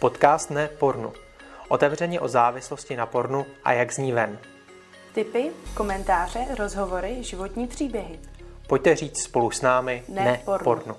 [0.00, 1.12] Podcast Ne pornu.
[1.68, 4.38] Otevřeně o závislosti na pornu a jak z ní ven.
[5.14, 8.20] Tipy, komentáře, rozhovory, životní příběhy.
[8.66, 10.64] Pojďte říct spolu s námi Ne Ne, pornu.
[10.64, 10.96] pornu.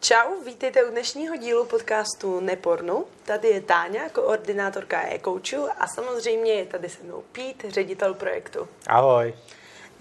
[0.00, 3.04] Čau, vítejte u dnešního dílu podcastu Nepornu.
[3.24, 8.68] Tady je Táňa, koordinátorka e-coachu a samozřejmě je tady se mnou Pít, ředitel projektu.
[8.86, 9.34] Ahoj.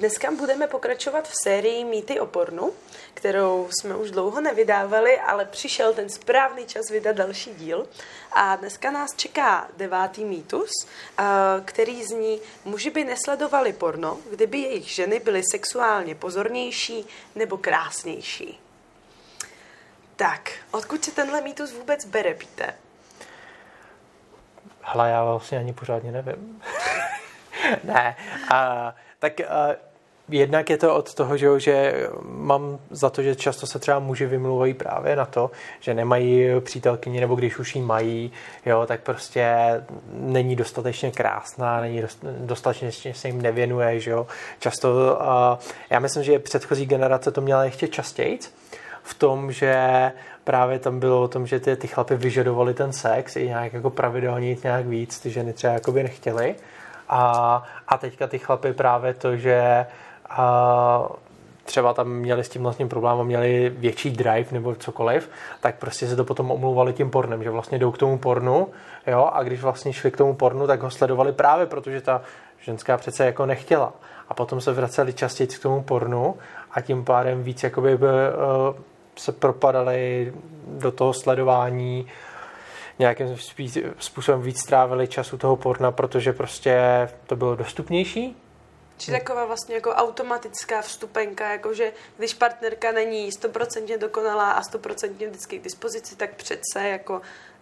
[0.02, 2.74] Dneska budeme pokračovat v sérii Mýty o pornu,
[3.14, 7.88] kterou jsme už dlouho nevydávali, ale přišel ten správný čas vydat další díl.
[8.32, 10.70] A dneska nás čeká devátý mýtus,
[11.20, 11.24] eh,
[11.66, 18.60] který zní, muži by nesledovali porno, kdyby jejich ženy byly sexuálně pozornější nebo krásnější.
[20.16, 22.76] Tak, odkud se tenhle mýtus vůbec bere, Píte?
[24.82, 26.64] Hle, já vlastně ani pořádně nevím.
[27.84, 28.16] ne,
[28.52, 29.91] a, tak a,
[30.32, 34.26] jednak je to od toho, že, že mám za to, že často se třeba muži
[34.26, 38.32] vymluvají právě na to, že nemají přítelkyni, nebo když už jí mají,
[38.66, 39.56] jo, tak prostě
[40.14, 44.28] není dostatečně krásná, není dost- dostatečně se jim nevěnuje, že jo.
[44.60, 48.40] Často, a, já myslím, že předchozí generace to měla ještě častěji,
[49.04, 50.12] v tom, že
[50.44, 53.90] právě tam bylo o tom, že ty, ty chlapy vyžadovali ten sex i nějak jako
[53.90, 56.56] pravidelně jít nějak víc, ty ženy třeba jakoby nechtěli.
[57.10, 59.86] A, a teďka ty chlapy právě to, že
[60.38, 61.10] a,
[61.64, 65.30] třeba tam měli s tím vlastním problémem, měli větší drive nebo cokoliv,
[65.60, 68.68] tak prostě se to potom omlouvali tím pornem, že vlastně jdou k tomu pornu,
[69.08, 72.22] jo, a když vlastně šli k tomu pornu, tak ho sledovali právě, protože ta
[72.60, 73.94] ženská přece jako nechtěla.
[74.30, 76.36] A potom se vraceli častěji k tomu pornu
[76.72, 78.76] a tím pádem víc jakoby by, uh,
[79.16, 80.34] se propadali
[80.68, 82.08] do toho sledování,
[83.00, 83.38] nějakým
[84.00, 88.38] způsobem víc strávili času toho porna, protože prostě to bylo dostupnější.
[89.02, 95.60] Či taková vlastně jako automatická vstupenka, jakože když partnerka není stoprocentně dokonalá a stoprocentně vždycky
[95.60, 97.22] k dispozici, tak přece jako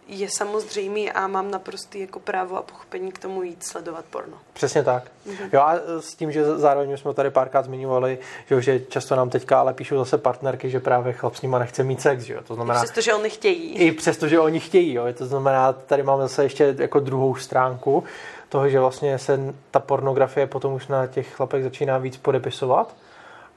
[0.10, 4.38] je samozřejmý a mám naprostý jako právo a pochopení k tomu jít sledovat porno.
[4.54, 5.04] Přesně tak.
[5.28, 5.50] Mm-hmm.
[5.54, 8.20] Jo a s tím, že zároveň jsme tady párkrát zmiňovali,
[8.50, 11.84] že, že často nám teďka ale píšou zase partnerky, že právě chlap s nima nechce
[11.84, 12.40] mít sex, že jo.
[12.48, 13.74] To znamená, Přesto, že oni chtějí.
[13.76, 15.04] i přesto, že oni chtějí, jo.
[15.18, 18.04] To znamená, tady máme zase ještě jako druhou stránku
[18.50, 19.40] toho, že vlastně se
[19.72, 22.96] ta pornografie potom už na těch chlapech začíná víc podepisovat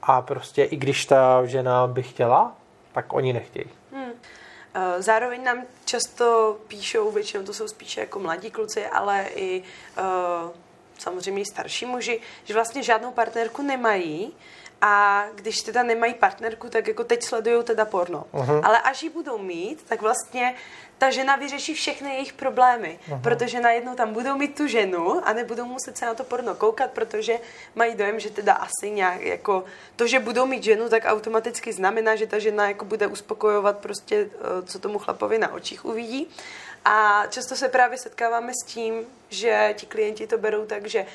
[0.02, 2.52] a prostě i když ta žena by chtěla,
[2.92, 3.66] tak oni nechtějí.
[3.96, 4.01] Eh,
[4.98, 9.62] Zároveň nám často píšou, většinou to jsou spíše jako mladí kluci, ale i
[9.98, 10.50] uh,
[10.98, 14.34] samozřejmě i starší muži, že vlastně žádnou partnerku nemají
[14.84, 18.24] a když teda nemají partnerku, tak jako teď sledují teda porno.
[18.34, 18.60] Uh-huh.
[18.64, 20.54] Ale až ji budou mít, tak vlastně
[20.98, 23.22] ta žena vyřeší všechny jejich problémy, uh-huh.
[23.22, 26.90] protože najednou tam budou mít tu ženu a nebudou muset se na to porno koukat,
[26.90, 27.38] protože
[27.74, 29.64] mají dojem, že teda asi nějak jako
[29.96, 34.30] to, že budou mít ženu, tak automaticky znamená, že ta žena jako bude uspokojovat prostě,
[34.34, 36.28] eh, co tomu chlapovi na očích uvidí.
[36.84, 38.94] A často se právě setkáváme s tím,
[39.30, 41.06] že ti klienti to berou tak, že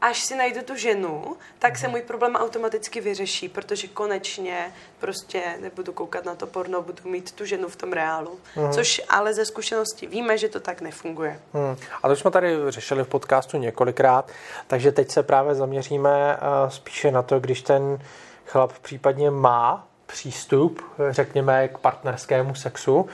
[0.00, 5.92] až si najdu tu ženu, tak se můj problém automaticky vyřeší, protože konečně prostě nebudu
[5.92, 8.38] koukat na to porno, budu mít tu ženu v tom reálu.
[8.72, 11.40] Což ale ze zkušenosti víme, že to tak nefunguje.
[11.54, 11.76] Hmm.
[12.02, 14.30] A to jsme tady řešili v podcastu několikrát,
[14.66, 17.98] takže teď se právě zaměříme eh, spíše na to, když ten
[18.46, 23.08] chlap případně má přístup, řekněme, k partnerskému sexu,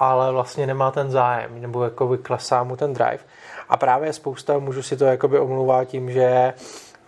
[0.00, 3.18] ale vlastně nemá ten zájem, nebo jako klesá mu ten drive.
[3.68, 6.54] A právě spousta mužů si to jakoby omlouvá tím, že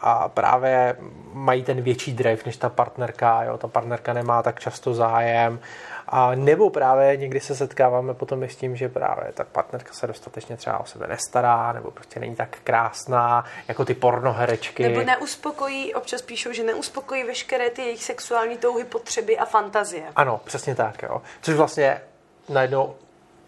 [0.00, 0.97] a právě
[1.32, 5.60] mají ten větší drive než ta partnerka, jo, ta partnerka nemá tak často zájem,
[6.08, 10.06] a nebo právě někdy se setkáváme potom i s tím, že právě ta partnerka se
[10.06, 14.82] dostatečně třeba o sebe nestará, nebo prostě není tak krásná, jako ty pornoherečky.
[14.82, 20.04] Nebo neuspokojí, občas píšou, že neuspokojí veškeré ty jejich sexuální touhy, potřeby a fantazie.
[20.16, 21.22] Ano, přesně tak, jo.
[21.42, 22.00] Což vlastně
[22.48, 22.94] najednou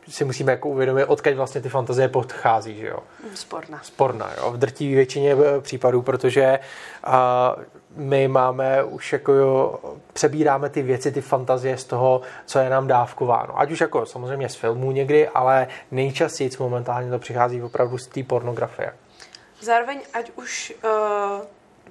[0.08, 2.98] si musíme jako uvědomit, odkud vlastně ty fantazie podchází, že jo.
[3.34, 3.80] Sporná.
[3.82, 4.50] Sporná, jo.
[4.50, 6.58] V drtivé většině eh, případů, protože
[7.04, 7.56] a,
[7.96, 9.78] my máme už jako jo,
[10.12, 13.58] přebíráme ty věci, ty fantazie z toho, co je nám dávkováno.
[13.58, 18.22] Ať už jako samozřejmě z filmů někdy, ale nejčastěji momentálně to přichází opravdu z té
[18.22, 18.92] pornografie.
[19.60, 20.90] Zároveň, ať už uh,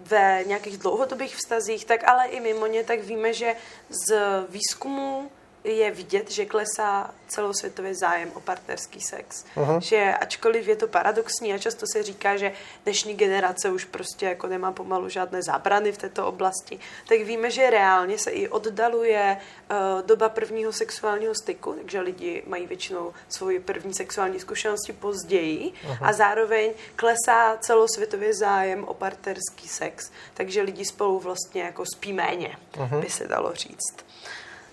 [0.07, 3.55] ve nějakých dlouhodobých vztazích, tak ale i mimo ně, tak víme, že
[3.89, 4.15] z
[4.49, 5.31] výzkumu
[5.63, 9.45] je vidět, že klesá celosvětově zájem o partnerský sex.
[9.55, 9.79] Uh-huh.
[9.79, 14.47] Že ačkoliv je to paradoxní a často se říká, že dnešní generace už prostě jako
[14.47, 16.79] nemá pomalu žádné zábrany v této oblasti,
[17.09, 22.67] tak víme, že reálně se i oddaluje uh, doba prvního sexuálního styku, takže lidi mají
[22.67, 25.97] většinou svoji první sexuální zkušenosti později uh-huh.
[26.01, 32.57] a zároveň klesá celosvětově zájem o partnerský sex, takže lidi spolu vlastně jako spí méně,
[32.73, 32.99] uh-huh.
[32.99, 34.05] by se dalo říct.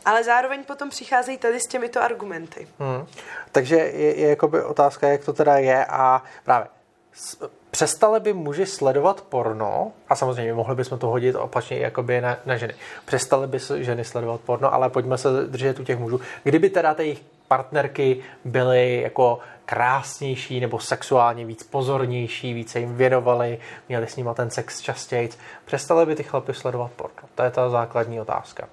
[0.04, 2.68] Ale zároveň potom přicházejí tady s těmito argumenty.
[2.78, 3.06] Hmm.
[3.52, 6.68] Takže je, je jakoby otázka, jak to teda je a právě
[7.70, 12.56] přestali by muži sledovat porno, a samozřejmě mohli bychom to hodit opačně jakoby na, na
[12.56, 12.74] ženy,
[13.04, 16.20] přestali by ženy sledovat porno, ale pojďme se držet u těch mužů.
[16.42, 23.58] Kdyby teda ty jejich partnerky byly jako krásnější nebo sexuálně víc pozornější, více jim věnovali,
[23.88, 25.30] měli s nimi ten sex častěji,
[25.64, 27.28] přestali by ty chlapy sledovat porno?
[27.34, 28.68] To je ta základní otázka.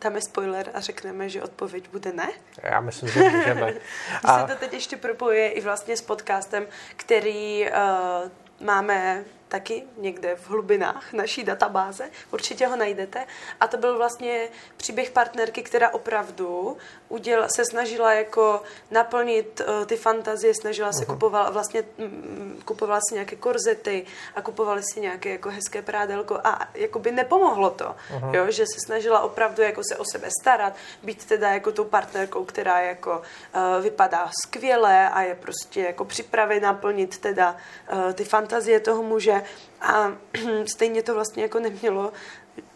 [0.00, 2.28] Dáme spoiler a řekneme, že odpověď bude ne?
[2.62, 3.74] Já myslím, že můžeme.
[4.24, 4.40] a...
[4.40, 6.66] se to teď ještě propojuje i vlastně s podcastem,
[6.96, 13.26] který uh, máme taky někde v hlubinách naší databáze, určitě ho najdete.
[13.60, 16.76] A to byl vlastně příběh partnerky, která opravdu
[17.08, 21.12] uděl, se snažila jako naplnit uh, ty fantazie, snažila se uh-huh.
[21.12, 26.68] kupovala vlastně mm, kupovala si nějaké korzety a kupovali si nějaké jako hezké prádelko a
[26.74, 28.34] jako by nepomohlo to, uh-huh.
[28.34, 30.72] jo, že se snažila opravdu jako se o sebe starat,
[31.02, 33.22] být teda jako tou partnerkou, která jako
[33.54, 37.56] uh, vypadá skvěle a je prostě jako připravená plnit teda
[37.92, 39.37] uh, ty fantazie toho muže
[39.80, 40.12] a
[40.66, 42.12] stejně to vlastně jako nemělo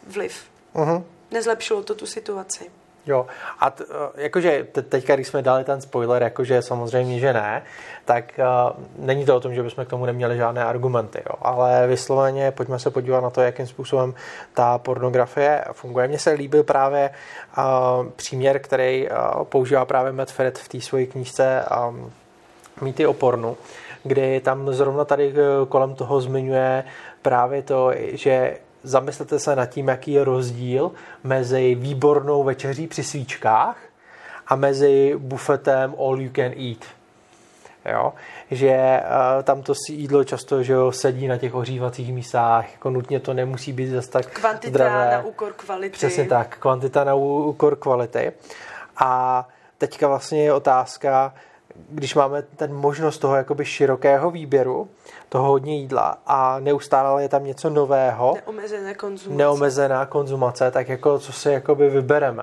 [0.07, 0.45] vliv.
[0.75, 1.05] Uh-huh.
[1.31, 2.71] Nezlepšilo to tu situaci.
[3.07, 3.27] Jo,
[3.61, 7.63] a t, eh, jakože te, teďka, když jsme dali ten spoiler, jakože samozřejmě, že ne,
[8.05, 11.35] tak uh, není to o tom, že bychom k tomu neměli žádné argumenty, jo.
[11.43, 14.15] ale vysloveně pojďme se podívat na to, jakým způsobem
[14.55, 16.09] ta pornografie funguje.
[16.09, 17.11] Mně se líbil právě
[17.59, 17.65] uh,
[18.17, 22.13] příměr, který uh, používá právě Matt Fred v té své knížce um,
[22.81, 23.57] Mýty o pornu,
[24.05, 25.35] kdy tam zrovna tady
[25.69, 26.85] kolem toho zmiňuje
[27.23, 30.91] právě to, že zamyslete se nad tím, jaký je rozdíl
[31.25, 33.77] mezi výbornou večeří při svíčkách
[34.47, 36.79] a mezi bufetem all you can eat.
[37.93, 38.13] Jo?
[38.51, 43.21] Že uh, tam to jídlo často že jo, sedí na těch ohřívacích místách, jako nutně
[43.21, 45.11] to nemusí být zase tak Kvantita zdravé.
[45.11, 45.93] na úkor kvality.
[45.93, 48.33] Přesně tak, kvantita na úkor kvality.
[48.97, 49.49] A
[49.79, 51.35] teďka vlastně je otázka,
[51.89, 54.89] když máme ten možnost toho jakoby širokého výběru,
[55.29, 61.19] toho hodně jídla a neustále je tam něco nového, neomezené konzumace, neomezená konzumace tak jako
[61.19, 62.43] co si jakoby vybereme.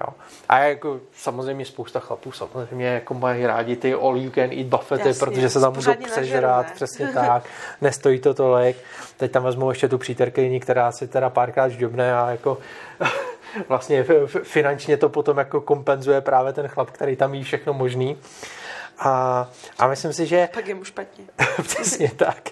[0.00, 0.14] Jo.
[0.48, 5.08] A jako samozřejmě spousta chlapů samozřejmě jako mají rádi ty all you can eat buffety,
[5.08, 7.44] Jasně, protože se tam můžou přežrat, přesně tak,
[7.80, 8.76] nestojí to tolik.
[9.16, 12.58] Teď tam vezmu ještě tu přítelkyni, která si teda párkrát žďobne a jako
[13.68, 14.04] vlastně
[14.42, 18.18] finančně to potom jako kompenzuje právě ten chlap, který tam jí všechno možný.
[18.98, 19.48] A,
[19.78, 20.48] a myslím si, že...
[20.54, 21.24] Pak je mu špatně.
[21.62, 22.50] Přesně tak.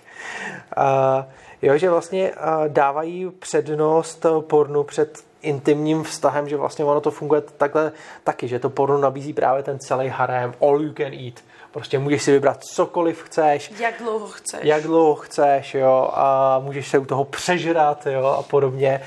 [0.76, 1.26] A,
[1.62, 2.32] jo, že vlastně
[2.68, 7.92] dávají přednost pornu před intimním vztahem, že vlastně ono to funguje takhle
[8.24, 11.34] taky, že to porno nabízí právě ten celý harem, all you can eat.
[11.70, 13.72] Prostě můžeš si vybrat cokoliv chceš.
[13.80, 14.60] Jak dlouho chceš.
[14.62, 19.00] Jak dlouho chceš, jo, a můžeš se u toho přežrat, jo, a podobně.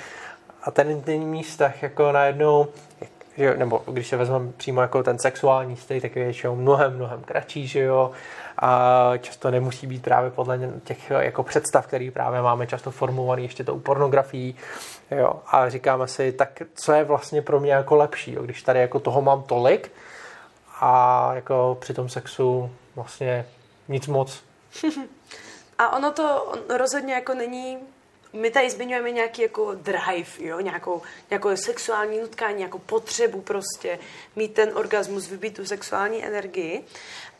[0.67, 2.67] A ten intimní vztah jako najednou
[3.37, 7.23] že, nebo když se vezmeme přímo jako ten sexuální styk, tak je většinou mnohem, mnohem
[7.23, 8.11] kratší, že jo,
[8.57, 13.63] a často nemusí být právě podle těch jako představ, který právě máme často formulovaný ještě
[13.63, 14.55] tou pornografií,
[15.11, 18.79] jo, a říkáme si, tak co je vlastně pro mě jako lepší, jo, když tady
[18.79, 19.91] jako toho mám tolik
[20.79, 23.45] a jako při tom sexu vlastně
[23.87, 24.43] nic moc.
[25.79, 27.77] A ono to rozhodně jako není
[28.37, 30.59] my tady zmiňujeme nějaký jako drive, jo?
[30.59, 33.99] Nějakou, nějakou sexuální nutkání, nějakou potřebu prostě
[34.35, 36.83] mít ten orgasmus, vybít tu sexuální energii.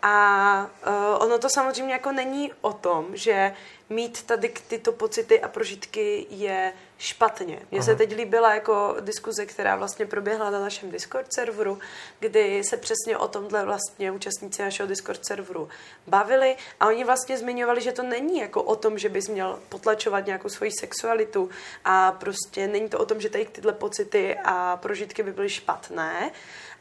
[0.02, 3.54] A uh, ono to samozřejmě jako není o tom, že
[3.90, 7.60] mít tady tyto pocity a prožitky je špatně.
[7.72, 11.80] Mně se teď líbila jako diskuze, která vlastně proběhla na našem Discord serveru,
[12.20, 15.70] kdy se přesně o tomhle vlastně účastníci našeho Discord serveru
[16.08, 20.26] bavili a oni vlastně zmiňovali, že to není jako o tom, že bys měl potlačovat
[20.26, 21.50] nějakou svoji sexualitu
[21.86, 26.32] a prostě není to o tom, že tady tyhle pocity a prožitky by byly špatné,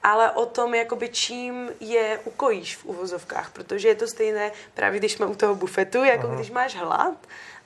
[0.07, 5.13] ale o tom, jakoby čím je ukojíš v uvozovkách, protože je to stejné právě když
[5.13, 6.35] jsme u toho bufetu, jako Aha.
[6.37, 7.17] když máš hlad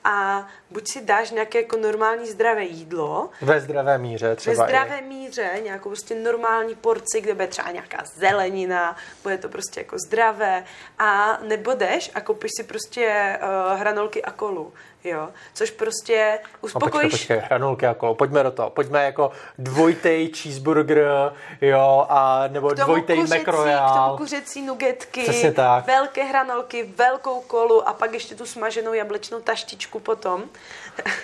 [0.03, 3.29] a buď si dáš nějaké jako normální zdravé jídlo.
[3.41, 4.63] Ve zdravé míře třeba.
[4.63, 5.01] Ve zdravé i.
[5.01, 10.65] míře, nějakou prostě normální porci, kde bude třeba nějaká zelenina, bude to prostě jako zdravé
[10.99, 16.93] a nebo jdeš a koupíš si prostě uh, hranolky a kolu jo, což prostě uspokojíš...
[16.93, 22.43] No, počkej, počkej, hranolky a kolo, pojďme do toho, pojďme jako dvojitej cheeseburger, jo, a
[22.47, 23.89] nebo dvojitej McRoyal.
[23.89, 25.87] K tomu kuřecí nugetky, Přesně tak.
[25.87, 30.43] velké hranolky, velkou kolu a pak ještě tu smaženou jablečnou taštičku potom.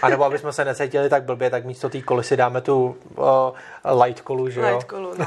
[0.02, 2.98] A nebo aby jsme se necítili tak blbě, tak místo té koly si dáme tu
[3.16, 4.68] uh, light kolu, že jo?
[4.68, 5.26] Light kolu, no.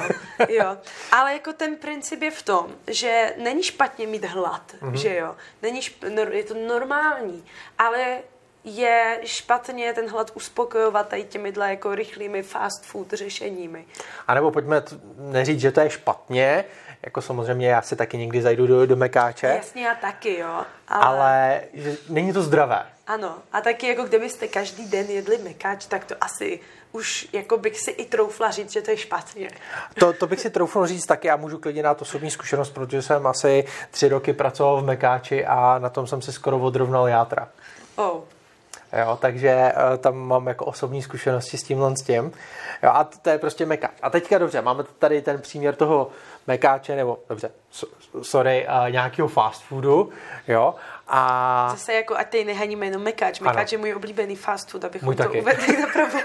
[0.49, 0.77] jo.
[1.13, 4.93] Ale jako ten princip je v tom, že není špatně mít hlad, mm-hmm.
[4.93, 5.35] že jo?
[5.63, 7.45] Není šp- je to normální,
[7.79, 8.19] ale
[8.65, 13.85] je špatně ten hlad uspokojovat tady těmihle jako rychlými fast food řešeními.
[14.29, 16.65] A nebo pojďme t- neříct, že to je špatně,
[17.03, 19.47] jako samozřejmě já si taky někdy zajdu do, do mekáče.
[19.47, 20.65] Jasně, já taky, jo.
[20.89, 22.87] Ale, ale že není to zdravé.
[23.07, 26.61] Ano, a taky jako kdybyste každý den jedli mekáč, tak to asi
[26.93, 29.51] už jako bych si i troufla říct, že to je špatně.
[29.99, 33.27] To, to bych si troufnul říct taky, já můžu klidně dát osobní zkušenost, protože jsem
[33.27, 37.49] asi tři roky pracoval v mekáči a na tom jsem si skoro odrovnal játra.
[37.97, 38.21] Oh.
[38.99, 42.33] Jo, takže uh, tam mám jako osobní zkušenosti s tímhle s tím.
[42.83, 43.93] Jo, a to je prostě mekáč.
[44.03, 46.09] A teďka dobře, máme tady ten příměr toho
[46.47, 47.51] mekáče, nebo dobře,
[48.23, 50.11] sorry, uh, nějakého fast foodu,
[50.49, 50.75] jo,
[51.13, 51.69] a...
[51.71, 53.41] Zase jako, ať tady nehaníme jenom mekáč.
[53.41, 53.79] Mekáč ano.
[53.79, 55.41] je můj oblíbený fast food, abychom můj to taky.
[55.41, 56.19] uvedli na pravou.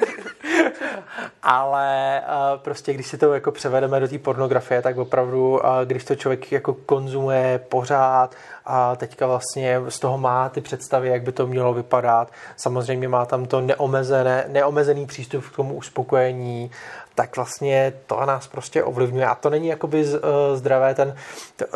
[1.43, 6.05] Ale uh, prostě, když si to jako převedeme do té pornografie, tak opravdu, uh, když
[6.05, 11.31] to člověk jako konzumuje pořád a teďka vlastně z toho má ty představy, jak by
[11.31, 16.71] to mělo vypadat, samozřejmě má tam to neomezené, neomezený přístup k tomu uspokojení,
[17.15, 19.25] tak vlastně to nás prostě ovlivňuje.
[19.25, 20.05] A to není jakoby
[20.53, 21.15] zdravé ten,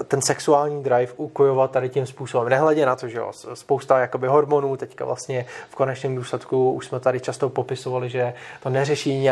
[0.08, 2.50] ten sexuální drive ukojovat tady tím způsobem.
[2.50, 7.00] Nehledě na to, že jo, spousta jakoby hormonů, teďka vlastně v konečném důsledku už jsme
[7.00, 9.29] tady často popisovali, že to neřeší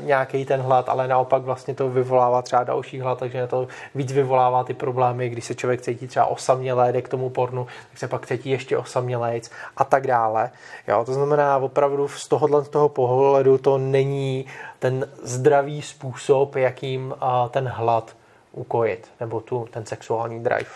[0.00, 4.64] nějaký ten hlad, ale naopak vlastně to vyvolává třeba další hlad, takže to víc vyvolává
[4.64, 8.26] ty problémy, když se člověk cítí třeba osamělé, jde k tomu pornu, tak se pak
[8.26, 10.50] cítí ještě osamělejc a tak dále.
[10.88, 14.46] Jo, to znamená opravdu z tohohle z toho pohledu to není
[14.80, 17.14] ten zdravý způsob, jakým
[17.50, 18.16] ten hlad
[18.52, 20.70] ukojit, nebo tu, ten sexuální drive.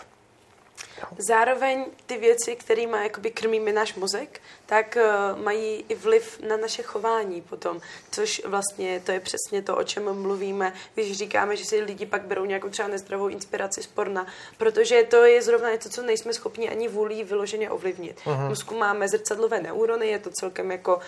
[1.27, 7.41] Zároveň ty věci, kterými krmíme náš mozek, tak uh, mají i vliv na naše chování
[7.41, 7.81] potom,
[8.11, 12.21] což vlastně to je přesně to, o čem mluvíme, když říkáme, že si lidi pak
[12.21, 16.69] berou nějakou třeba nezdravou inspiraci z porna, protože to je zrovna něco, co nejsme schopni
[16.69, 18.17] ani vůlí vyloženě ovlivnit.
[18.25, 18.45] Uh-huh.
[18.45, 20.99] V mozku máme zrcadlové neurony, je to celkem jako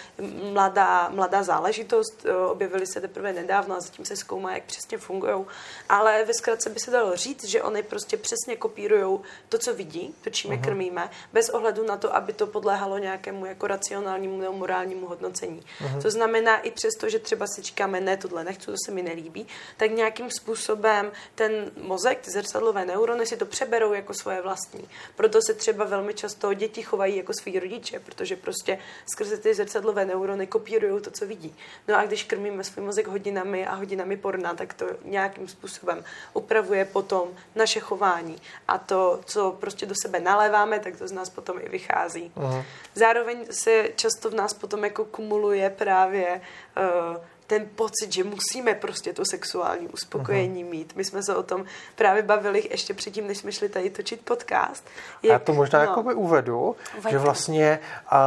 [0.51, 5.45] mladá, mladá záležitost, uh, objevily se teprve nedávno a zatím se zkoumá, jak přesně fungují,
[5.89, 10.15] ale ve zkratce by se dalo říct, že oni prostě přesně kopírují to, co vidí,
[10.21, 10.63] to, čím je uh-huh.
[10.63, 15.61] krmíme, bez ohledu na to, aby to podléhalo nějakému jako racionálnímu nebo morálnímu hodnocení.
[15.61, 16.01] Uh-huh.
[16.01, 19.47] To znamená i přesto, že třeba si říkáme, ne, tohle nechci, to se mi nelíbí,
[19.77, 24.89] tak nějakým způsobem ten mozek, ty zrcadlové neurony si to přeberou jako svoje vlastní.
[25.15, 28.79] Proto se třeba velmi často děti chovají jako svý rodiče, protože prostě
[29.11, 31.55] skrze ty zrcadlové neurony kopírují to, co vidí.
[31.87, 36.85] No a když krmíme svůj mozek hodinami a hodinami porna, tak to nějakým způsobem upravuje
[36.85, 38.35] potom naše chování.
[38.67, 42.31] A to, co prostě do sebe naléváme, tak to z nás potom i vychází.
[42.35, 42.63] Uh-huh.
[42.95, 46.41] Zároveň se často v nás potom jako kumuluje právě
[46.77, 47.17] uh,
[47.47, 50.69] ten pocit, že musíme prostě to sexuální uspokojení uh-huh.
[50.69, 50.93] mít.
[50.95, 51.65] My jsme se o tom
[51.95, 54.83] právě bavili ještě předtím, než jsme šli tady točit podcast.
[55.23, 57.11] Jak, Já to možná no, jako by uvedu, Uveďte.
[57.11, 57.79] že vlastně
[58.11, 58.17] uh,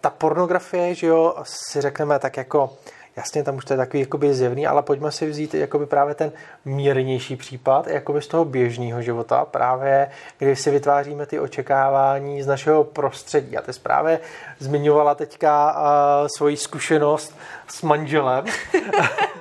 [0.00, 2.76] ta pornografie, že jo, si řekneme tak jako
[3.16, 6.32] Jasně, tam už to je takový jakoby zjevný, ale pojďme si vzít jakoby právě ten
[6.64, 12.84] mírnější případ jakoby z toho běžného života, právě kdy si vytváříme ty očekávání z našeho
[12.84, 13.56] prostředí.
[13.56, 14.20] A ty jsi právě
[14.58, 17.36] zmiňovala teďka uh, svoji zkušenost
[17.68, 18.44] s manželem.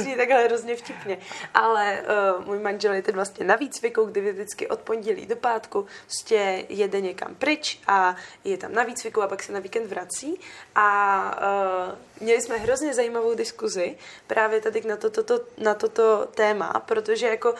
[0.00, 1.18] zní takhle hrozně vtipně.
[1.54, 2.02] Ale
[2.38, 6.64] uh, můj manžel je teď vlastně na výcviku, kdy vždycky od pondělí do pátku prostě
[6.68, 10.40] jede někam pryč a je tam na výcviku a pak se na víkend vrací.
[10.74, 11.40] A
[11.90, 13.96] uh, měli jsme hrozně zajímavou diskuzi
[14.26, 17.54] právě tady na toto, to, na toto téma, protože jako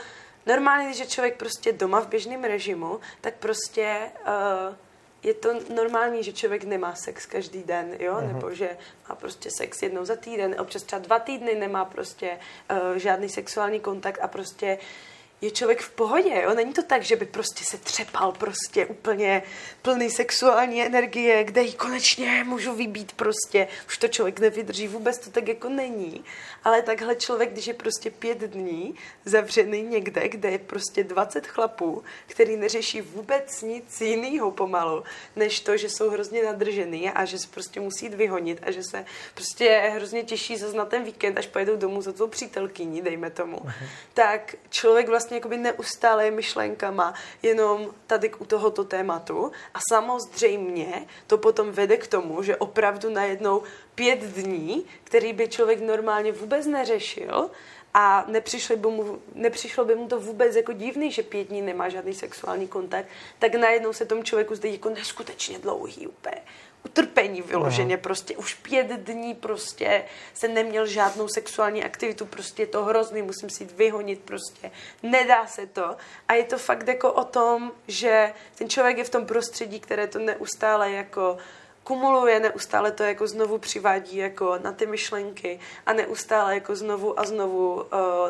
[0.46, 4.74] normálně, když je člověk prostě doma v běžném režimu, tak prostě uh,
[5.22, 8.32] je to normální, že člověk nemá sex každý den, jo, uh-huh.
[8.32, 8.76] nebo že
[9.08, 12.38] má prostě sex jednou za týden, občas třeba dva týdny nemá prostě
[12.70, 15.11] uh, žádný sexuální kontakt a prostě uh,
[15.42, 16.42] je člověk v pohodě.
[16.42, 16.54] Jo?
[16.54, 19.42] Není to tak, že by prostě se třepal prostě úplně
[19.82, 23.68] plný sexuální energie, kde ji konečně můžu vybít prostě.
[23.86, 26.24] Už to člověk nevydrží, vůbec to tak jako není.
[26.64, 28.94] Ale takhle člověk, když je prostě pět dní
[29.24, 35.04] zavřený někde, kde je prostě 20 chlapů, který neřeší vůbec nic jiného pomalu,
[35.36, 38.82] než to, že jsou hrozně nadržený a že se prostě musí jít vyhonit a že
[38.82, 43.30] se prostě hrozně těší zase na ten víkend, až pojedou domů za tvou přítelkyní, dejme
[43.30, 43.56] tomu.
[43.56, 43.88] Uh-huh.
[44.14, 49.52] Tak člověk vlastně vlastně jakoby neustále myšlenkama jenom tady u tohoto tématu.
[49.74, 53.62] A samozřejmě to potom vede k tomu, že opravdu najednou
[53.94, 57.50] pět dní, který by člověk normálně vůbec neřešil,
[57.94, 61.88] a nepřišlo by, mu, nepřišlo by mu to vůbec jako divný, že pět dní nemá
[61.88, 63.08] žádný sexuální kontakt,
[63.38, 66.40] tak najednou se tomu člověku zdá jako neskutečně dlouhý úplně
[66.84, 68.02] utrpení vyloženě, no.
[68.02, 73.50] prostě už pět dní prostě se neměl žádnou sexuální aktivitu, prostě je to hrozný, musím
[73.50, 74.70] si jít vyhonit prostě,
[75.02, 75.96] nedá se to
[76.28, 80.06] a je to fakt jako o tom, že ten člověk je v tom prostředí, které
[80.06, 81.36] to neustále jako
[81.84, 87.24] kumuluje, neustále to jako znovu přivádí jako na ty myšlenky a neustále jako znovu a
[87.24, 87.82] znovu uh,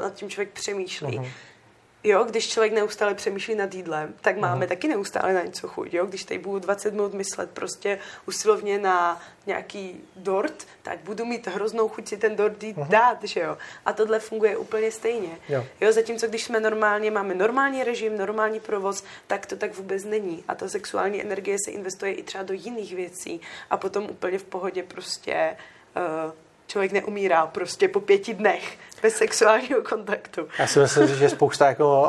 [0.02, 1.18] nad tím člověk přemýšlí.
[1.18, 1.30] Uh-huh.
[2.04, 4.68] Jo, když člověk neustále přemýšlí nad jídlem, tak máme uh-huh.
[4.68, 5.94] taky neustále na něco chuť.
[5.94, 6.06] Jo?
[6.06, 11.88] Když tady budu 20 minut myslet prostě usilovně na nějaký dort, tak budu mít hroznou
[11.88, 12.88] chuť si ten dort jít uh-huh.
[12.88, 13.58] dát, že jo.
[13.86, 15.38] A tohle funguje úplně stejně.
[15.48, 15.64] Jo.
[15.80, 15.92] jo.
[15.92, 20.44] Zatímco když jsme normálně, máme normální režim, normální provoz, tak to tak vůbec není.
[20.48, 23.40] A ta sexuální energie se investuje i třeba do jiných věcí.
[23.70, 25.56] A potom úplně v pohodě prostě
[25.96, 26.32] uh,
[26.72, 30.48] člověk neumírá prostě po pěti dnech bez sexuálního kontaktu.
[30.58, 32.08] Já si myslím, že spousta jako uh,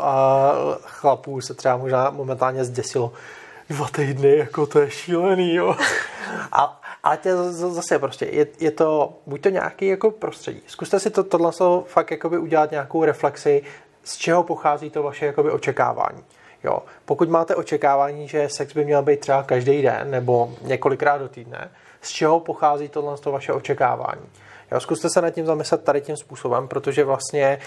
[0.85, 3.13] chlapů se třeba možná momentálně zděsilo.
[3.69, 5.75] Dva týdny, jako to je šílený, jo.
[6.51, 10.61] A, ale to zase prostě, je, je to, buď to nějaký jako prostředí.
[10.67, 11.51] Zkuste si to, tohle
[11.85, 13.63] fakt jakoby udělat nějakou reflexi,
[14.03, 16.23] z čeho pochází to vaše jakoby očekávání.
[16.63, 16.79] Jo.
[17.05, 21.71] Pokud máte očekávání, že sex by měl být třeba každý den nebo několikrát do týdne,
[22.01, 24.21] z čeho pochází tohle to vaše očekávání?
[24.73, 27.59] Jo, zkuste se nad tím zamyslet tady tím způsobem, protože vlastně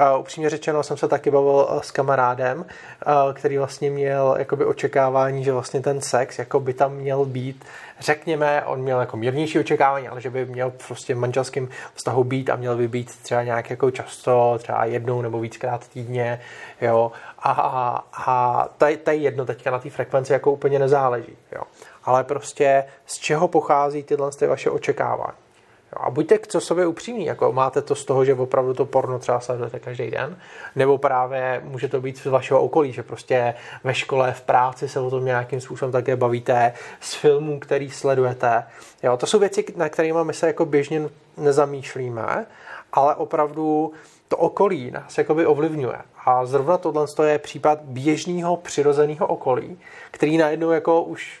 [0.00, 4.64] uh, upřímně řečeno jsem se taky bavil uh, s kamarádem, uh, který vlastně měl jakoby
[4.64, 7.64] očekávání, že vlastně ten sex jako by tam měl být
[8.00, 12.50] řekněme, on měl jako mírnější očekávání, ale že by měl prostě v manželském vztahu být
[12.50, 16.40] a měl by být třeba nějak jako často, třeba jednou nebo víckrát týdně,
[16.80, 21.62] jo, a, a, a tady, tady jedno teďka na té frekvenci jako úplně nezáleží, jo.
[22.04, 25.47] Ale prostě z čeho pochází tyhle ty vaše očekávání?
[25.92, 29.40] A buďte k sobě upřímní, jako máte to z toho, že opravdu to porno třeba
[29.40, 30.36] sledujete každý den,
[30.76, 33.54] nebo právě může to být z vašeho okolí, že prostě
[33.84, 38.64] ve škole, v práci se o tom nějakým způsobem také bavíte, z filmů, který sledujete.
[39.02, 42.46] Jo, to jsou věci, na kterými my se jako běžně nezamýšlíme,
[42.92, 43.92] ale opravdu
[44.28, 45.98] to okolí nás jakoby ovlivňuje.
[46.24, 49.78] A zrovna tohle je případ běžného přirozeného okolí,
[50.10, 51.40] který najednou jako už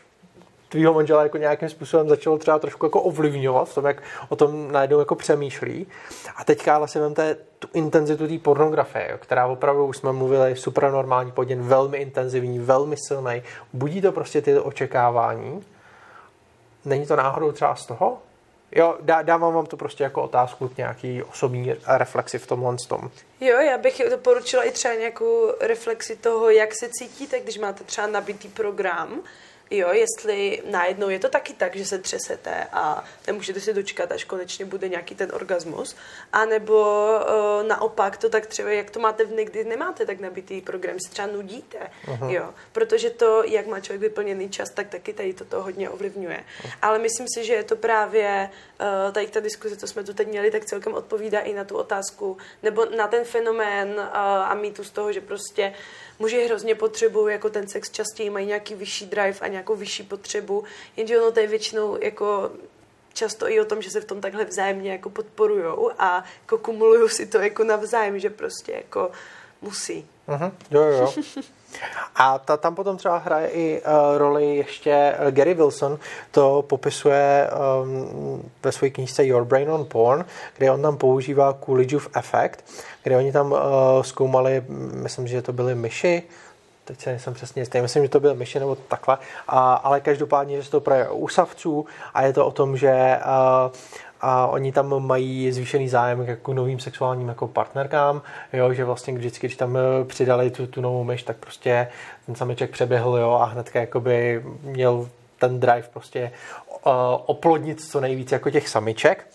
[0.68, 4.72] tvýho manžela jako nějakým způsobem začalo třeba trošku jako ovlivňovat v tom, jak o tom
[4.72, 5.86] najednou jako přemýšlí.
[6.36, 11.60] A teďka si vemte tu intenzitu té pornografie, která opravdu, už jsme mluvili, supranormální podnět,
[11.60, 13.42] velmi intenzivní, velmi silný.
[13.72, 15.64] Budí to prostě ty očekávání.
[16.84, 18.18] Není to náhodou třeba z toho?
[18.72, 23.10] Jo, dá, dávám vám to prostě jako otázku k nějaký osobní reflexi v tomhle tom.
[23.40, 28.06] Jo, já bych doporučila i třeba nějakou reflexi toho, jak se cítíte, když máte třeba
[28.06, 29.20] nabitý program,
[29.70, 34.24] Jo, jestli najednou je to taky tak, že se třesete a nemůžete si dočkat, až
[34.24, 35.96] konečně bude nějaký ten orgasmus,
[36.32, 37.08] anebo
[37.60, 41.10] uh, naopak to tak třeba, jak to máte v někdy nemáte tak nabitý program, se
[41.10, 42.28] třeba nudíte, uh-huh.
[42.28, 46.44] jo, protože to, jak má člověk vyplněný čas, tak taky tady toto hodně ovlivňuje.
[46.62, 46.72] Uh-huh.
[46.82, 48.50] Ale myslím si, že je to právě
[48.80, 51.76] uh, tady ta diskuze, co jsme tu teď měli, tak celkem odpovídá i na tu
[51.76, 55.74] otázku, nebo na ten fenomén uh, a mýtu z toho, že prostě
[56.18, 60.64] muži hrozně potřebují jako ten sex častěji, mají nějaký vyšší drive a nějakou vyšší potřebu,
[60.96, 62.50] jenže ono to je většinou jako
[63.12, 67.10] často i o tom, že se v tom takhle vzájemně jako podporujou a jako kumulují
[67.10, 69.10] si to jako navzájem, že prostě jako
[69.62, 70.06] musí.
[70.28, 70.52] Uh-huh.
[70.70, 71.12] Jo, jo.
[72.16, 75.98] A ta, tam potom třeba hraje i uh, roli ještě uh, Gary Wilson,
[76.30, 77.50] to popisuje
[77.82, 80.24] um, ve své knižce Your Brain on Porn,
[80.56, 82.64] kde on tam používá Coolidgeův efekt,
[83.02, 83.58] kde oni tam uh,
[84.02, 84.64] zkoumali,
[85.02, 86.22] myslím, že to byly myši,
[86.88, 90.56] teď se nejsem přesně jistý, myslím, že to byly myši nebo takhle, a, ale každopádně,
[90.56, 93.72] že se to projevuje u savců a je to o tom, že uh,
[94.20, 98.22] a oni tam mají zvýšený zájem jako novým sexuálním jako partnerkám,
[98.52, 101.88] jo, že vlastně vždycky, když tam eh, přidali tu, tu novou myš, tak prostě
[102.26, 106.32] ten sameček přeběhl jo, a hnedka jakoby měl ten drive prostě
[106.86, 106.92] uh,
[107.26, 109.26] oplodnit co nejvíc jako těch samiček.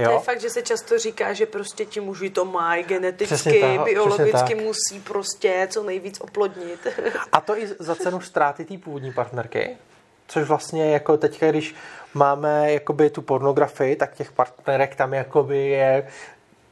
[0.00, 0.08] Jo?
[0.08, 3.84] To je fakt, že se často říká, že prostě ti muži to mají geneticky, toho,
[3.84, 6.86] biologicky musí prostě co nejvíc oplodnit.
[7.32, 9.76] A to i za cenu ztráty té původní partnerky,
[10.28, 11.74] což vlastně jako teďka, když
[12.14, 16.08] máme jakoby tu pornografii, tak těch partnerek tam jakoby je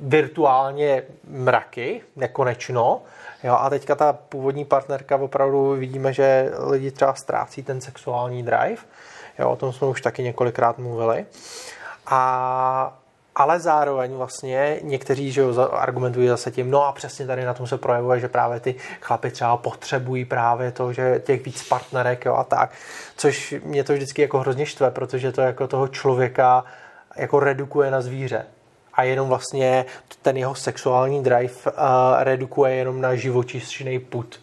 [0.00, 3.02] virtuálně mraky, nekonečno.
[3.44, 8.82] Jo, a teďka ta původní partnerka opravdu vidíme, že lidi třeba ztrácí ten sexuální drive.
[9.38, 11.26] Jo, o tom jsme už taky několikrát mluvili.
[12.06, 12.98] A
[13.38, 17.66] ale zároveň vlastně někteří že jo, argumentují zase tím, no a přesně tady na tom
[17.66, 22.34] se projevuje, že právě ty chlapy třeba potřebují právě to, že těch víc partnerek jo,
[22.34, 22.70] a tak,
[23.16, 26.64] což mě to vždycky jako hrozně štve, protože to jako toho člověka
[27.16, 28.46] jako redukuje na zvíře
[28.94, 29.84] a jenom vlastně
[30.22, 31.72] ten jeho sexuální drive uh,
[32.18, 34.40] redukuje jenom na živočišný put.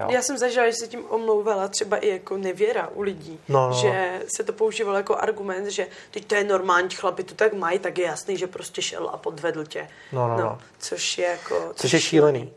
[0.00, 0.06] Jo.
[0.10, 3.74] Já jsem zažila, že se tím omlouvala třeba i jako nevěra u lidí, No, no.
[3.74, 7.78] že se to používalo jako argument, že teď to je normální, chlapi to tak mají,
[7.78, 9.88] tak je jasný, že prostě šel a podvedl tě.
[10.12, 10.58] No, no, no.
[10.78, 11.72] Což je jako...
[11.74, 12.52] Což je šílený.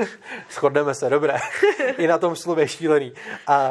[0.50, 1.38] Shodneme se, dobré.
[1.98, 3.12] I na tom slově šílený.
[3.46, 3.70] A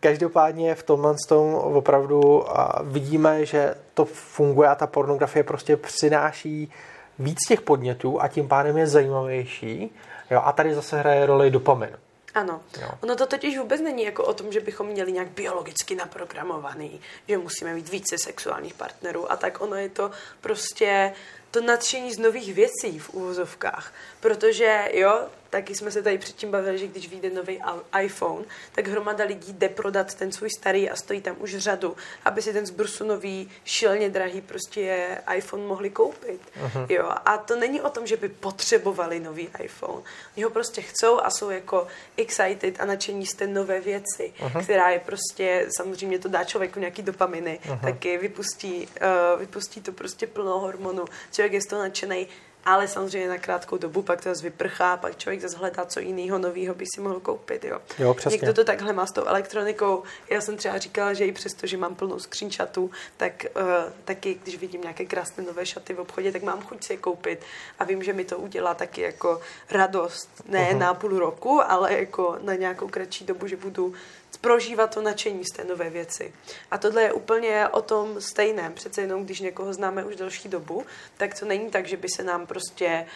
[0.00, 2.44] každopádně v tomhle tom opravdu
[2.82, 6.72] vidíme, že to funguje a ta pornografie prostě přináší
[7.18, 9.90] víc těch podnětů a tím pádem je zajímavější.
[10.30, 11.90] Jo, a tady zase hraje roli dopamin.
[12.38, 12.62] Ano.
[12.80, 12.90] Jo.
[13.02, 17.38] Ono to totiž vůbec není jako o tom, že bychom měli nějak biologicky naprogramovaný, že
[17.38, 21.12] musíme mít více sexuálních partnerů a tak ono je to prostě
[21.50, 23.92] to nadšení z nových věcí v úvozovkách.
[24.20, 27.60] Protože jo, taky jsme se tady předtím bavili, že když vyjde nový
[28.02, 32.42] iPhone, tak hromada lidí jde prodat ten svůj starý a stojí tam už řadu, aby
[32.42, 36.40] si ten zbrusu nový, šíleně drahý prostě iPhone mohli koupit.
[36.62, 36.86] Uh-huh.
[36.88, 40.02] Jo, a to není o tom, že by potřebovali nový iPhone.
[40.36, 44.62] Oni ho prostě chcou a jsou jako excited a nadšení z té nové věci, uh-huh.
[44.62, 47.80] která je prostě, samozřejmě to dá člověku nějaký dopaminy, uh-huh.
[47.80, 48.88] taky vypustí,
[49.34, 51.04] uh, vypustí to prostě plno hormonů.
[51.32, 52.28] Člověk je z toho nadšený
[52.68, 56.38] ale samozřejmě na krátkou dobu, pak to zase vyprchá, pak člověk zase hledá, co jiného
[56.38, 57.64] nového by si mohl koupit.
[57.64, 57.78] Jo.
[57.98, 58.34] Jo, přesně.
[58.34, 60.02] Někdo to takhle má s tou elektronikou.
[60.30, 63.62] Já jsem třeba říkala, že i přesto, že mám plnou skřínčatů, tak uh,
[64.04, 67.40] taky, když vidím nějaké krásné nové šaty v obchodě, tak mám chuť si je koupit
[67.78, 70.30] a vím, že mi to udělá taky jako radost.
[70.48, 70.78] Ne uh-huh.
[70.78, 73.94] na půl roku, ale jako na nějakou kratší dobu, že budu
[74.40, 76.32] prožívat to nadšení z té nové věci.
[76.70, 78.74] A tohle je úplně o tom stejném.
[78.74, 82.22] Přece jenom, když někoho známe už delší dobu, tak to není tak, že by se
[82.22, 83.06] nám prostě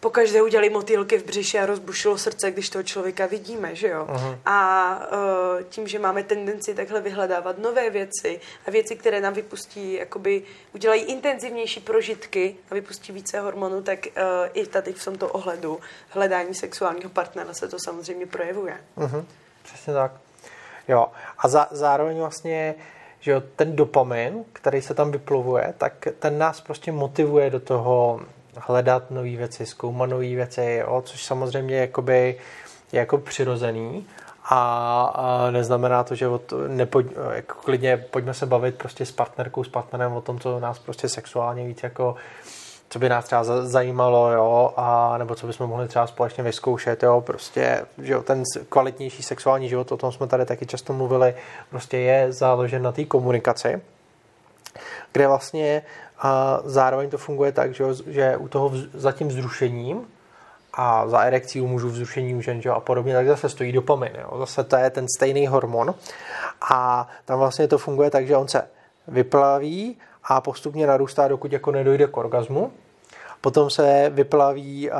[0.00, 4.06] pokaždé udělali motýlky v břiše a rozbušilo srdce, když toho člověka vidíme, že jo?
[4.10, 4.38] Uh-huh.
[4.46, 9.92] A uh, tím, že máme tendenci takhle vyhledávat nové věci a věci, které nám vypustí,
[9.92, 10.42] jakoby
[10.74, 14.12] udělají intenzivnější prožitky a vypustí více hormonů, tak uh,
[14.52, 18.80] i tady v tomto ohledu hledání sexuálního partnera se to samozřejmě projevuje.
[18.98, 19.24] Uh-huh.
[19.62, 20.12] Přesně tak.
[20.88, 21.06] Jo.
[21.38, 22.74] A za, zároveň vlastně,
[23.20, 28.20] že jo, ten dopamin, který se tam vyplovuje, tak ten nás prostě motivuje do toho
[28.56, 32.38] hledat nové věci, zkoumat nové věci, jo, což samozřejmě jakoby,
[32.92, 34.06] je jako přirozený.
[34.44, 39.64] A, a neznamená to, že od, nepoj, jako klidně pojďme se bavit prostě s partnerkou,
[39.64, 42.16] s partnerem o tom, co nás prostě sexuálně víc jako
[42.90, 47.20] co by nás třeba zajímalo, jo, a nebo co bychom mohli třeba společně vyzkoušet, jo,
[47.20, 51.34] prostě, že jo, ten kvalitnější sexuální život, o tom jsme tady taky často mluvili,
[51.70, 53.80] prostě je založen na té komunikaci,
[55.12, 55.82] kde vlastně
[56.18, 60.06] a zároveň to funguje tak, že, že u toho vz, za tím vzrušením
[60.74, 64.12] a za erekcí u mužů, vzrušení u žen že, a podobně, tak zase stojí dopamin.
[64.20, 64.38] Jo.
[64.38, 65.94] Zase to je ten stejný hormon
[66.70, 68.68] a tam vlastně to funguje tak, že on se
[69.08, 69.98] vyplaví
[70.30, 72.72] a postupně narůstá, dokud jako nedojde k orgazmu.
[73.40, 74.96] Potom se vyplaví uh,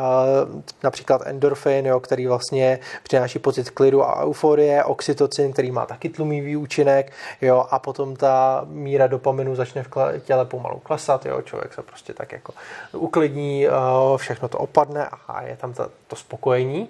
[0.84, 6.56] například endorfin, jo, který vlastně přináší pocit klidu a euforie, oxytocin, který má taky tlumivý
[6.56, 9.88] účinek, jo, a potom ta míra dopaminu začne v
[10.24, 12.52] těle pomalu klesat, jo, člověk se prostě tak jako
[12.92, 16.88] uklidní, uh, všechno to opadne a je tam ta, to spokojení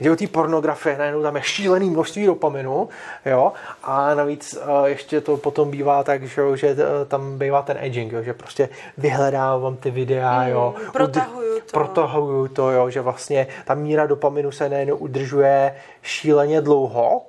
[0.00, 2.88] že u té pornografie najednou tam je šílený množství dopaminu,
[3.26, 3.52] jo,
[3.82, 6.78] a navíc uh, ještě to potom bývá tak, že, že uh,
[7.08, 11.72] tam bývá ten edging, jo, že prostě vyhledávám ty videa, mm, jo, protahuju to.
[11.72, 17.22] protahuju to, jo, že vlastně ta míra dopaminu se nejen udržuje šíleně dlouho,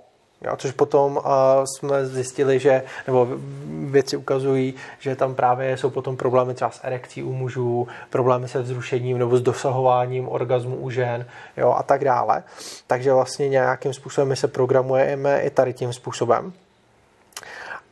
[0.45, 1.23] Jo, což potom uh,
[1.65, 3.27] jsme zjistili, že, nebo
[3.67, 8.61] věci ukazují, že tam právě jsou potom problémy třeba s erekcí u mužů, problémy se
[8.61, 11.25] vzrušením nebo s dosahováním orgazmu u žen
[11.57, 12.43] jo, a tak dále.
[12.87, 16.53] Takže vlastně nějakým způsobem my se programujeme i tady tím způsobem.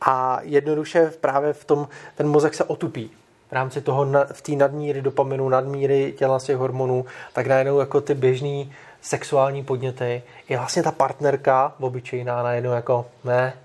[0.00, 3.10] A jednoduše právě v tom, ten mozek se otupí
[3.50, 8.14] v rámci toho, v té nadmíry dopaminu, nadmíry těla těch hormonů, tak najednou jako ty
[8.14, 8.72] běžný
[9.04, 13.58] sexuální podněty, je vlastně ta partnerka obyčejná najednou jako ne.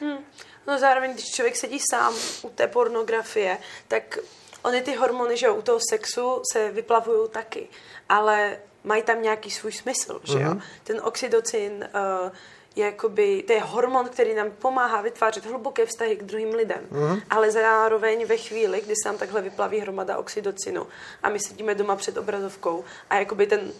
[0.00, 0.18] Hmm.
[0.66, 4.18] No zároveň, když člověk sedí sám u té pornografie, tak
[4.62, 7.68] ony ty hormony, že u toho sexu se vyplavují taky,
[8.08, 10.50] ale mají tam nějaký svůj smysl, že jo?
[10.50, 10.62] Mm-hmm.
[10.84, 12.30] Ten oxytocin uh,
[12.76, 16.80] je jakoby, to je hormon, který nám pomáhá vytvářet hluboké vztahy k druhým lidem.
[16.92, 17.22] Mm-hmm.
[17.30, 20.86] Ale zároveň ve chvíli, kdy se nám takhle vyplaví hromada oxytocinu
[21.22, 23.72] a my sedíme doma před obrazovkou a jakoby ten,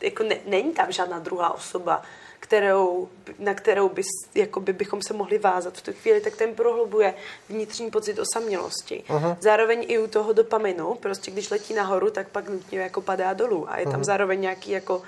[0.00, 2.02] jako ne, není tam žádná druhá osoba,
[2.40, 7.14] kterou, na kterou bys, jakoby bychom se mohli vázat v tu chvíli, tak ten prohlubuje
[7.48, 9.04] vnitřní pocit osamělosti.
[9.08, 9.36] Uh-huh.
[9.40, 13.70] Zároveň i u toho dopaminu, prostě když letí nahoru, tak pak nutně jako padá dolů
[13.70, 14.04] a je tam uh-huh.
[14.04, 15.02] zároveň nějaký jako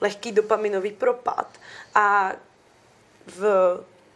[0.00, 1.48] lehký dopaminový propad
[1.94, 2.32] a
[3.26, 3.44] v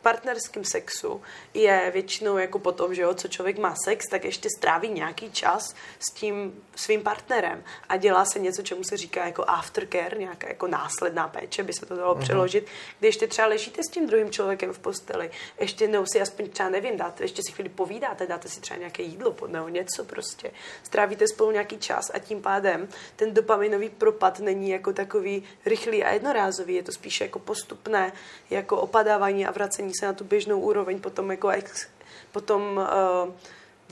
[0.03, 1.23] partnerském sexu
[1.55, 5.75] je většinou jako potom, že jo, co člověk má sex, tak ještě stráví nějaký čas
[5.99, 10.67] s tím svým partnerem a dělá se něco, čemu se říká jako aftercare, nějaká jako
[10.67, 12.21] následná péče, by se to dalo mm-hmm.
[12.21, 12.67] přeložit,
[12.99, 15.31] kdy ještě třeba ležíte s tím druhým člověkem v posteli,
[15.61, 19.03] ještě jednou si aspoň třeba nevím, dáte, ještě si chvíli povídáte, dáte si třeba nějaké
[19.03, 20.51] jídlo pod nebo něco prostě,
[20.83, 26.13] strávíte spolu nějaký čas a tím pádem ten dopaminový propad není jako takový rychlý a
[26.13, 28.13] jednorázový, je to spíše jako postupné,
[28.51, 31.87] jako opadávání a vracení se na tu běžnou úroveň, potom jako ex,
[32.33, 33.33] potom uh,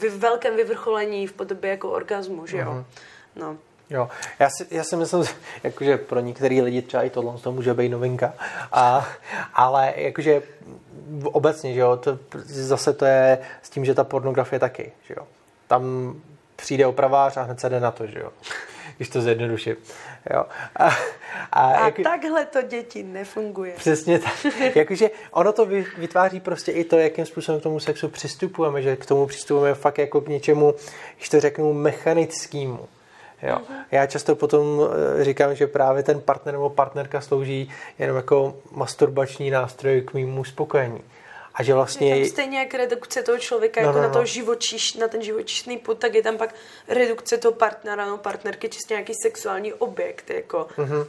[0.00, 2.70] vy, velkém vyvrcholení v podobě jako orgazmu, že jo?
[2.70, 2.85] Uh-huh.
[3.37, 3.56] No.
[3.90, 5.24] Jo, já si, já si myslím,
[5.62, 8.35] jakože pro některé lidi třeba i tohle to může být novinka,
[8.72, 9.09] a,
[9.54, 10.42] ale jakože
[11.22, 15.26] obecně, že jo, to, zase to je s tím, že ta pornografie taky, že jo.
[15.66, 16.14] Tam
[16.56, 18.30] přijde opravář a hned se jde na to, že jo
[18.96, 19.76] když to zjednoduším.
[20.35, 20.44] Jo.
[20.76, 20.94] A, a,
[21.52, 23.72] a jak, takhle to děti nefunguje.
[23.76, 24.46] Přesně tak.
[24.74, 25.66] Jakože ono to
[25.98, 29.98] vytváří prostě i to, jakým způsobem k tomu sexu přistupujeme, že k tomu přistupujeme fakt
[29.98, 30.74] jako k něčemu,
[31.16, 32.88] když to řeknu, mechanickému.
[33.42, 33.56] Jo.
[33.56, 33.85] Mm-hmm.
[33.90, 34.80] Já často potom
[35.20, 40.44] eh, říkám, že právě ten partner nebo partnerka slouží jenom jako masturbační nástroj k mýmu
[40.44, 41.00] spokojení.
[41.57, 42.16] A že vlastně...
[42.16, 44.09] Je tam stejně jak redukce toho člověka no, jako no, no.
[44.09, 46.55] na, to živočiš, na ten živočišný put, tak je tam pak
[46.88, 50.66] redukce toho partnera, no partnerky, čistě nějaký sexuální objekt, jako...
[50.77, 51.07] Mm-hmm.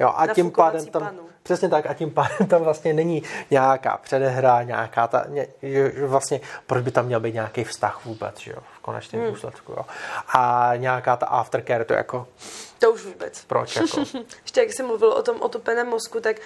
[0.00, 1.28] Jo, a tím pádem tam, panu.
[1.42, 6.40] přesně tak, a tím pádem tam vlastně není nějaká předehra, nějaká ta, ně, že vlastně,
[6.66, 9.32] proč by tam měl být nějaký vztah vůbec, že jo, v konečném hmm.
[9.32, 9.84] důsledku, jo.
[10.28, 12.28] A nějaká ta aftercare, to jako...
[12.78, 13.44] To už vůbec.
[13.44, 14.00] Proč, jako?
[14.42, 16.36] Ještě jak jsem mluvil o tom otopeném mozku, tak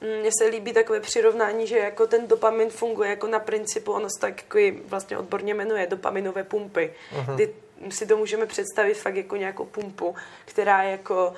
[0.00, 4.20] mně se líbí takové přirovnání, že jako ten dopamin funguje jako na principu, ono se
[4.20, 7.34] tak jako vlastně odborně jmenuje dopaminové pumpy, uh-huh.
[7.34, 7.54] kdy
[7.90, 11.34] si to můžeme představit fakt jako nějakou pumpu, která jako